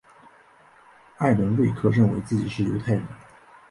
[1.17, 3.03] 艾伦瑞克认为自己是犹太人。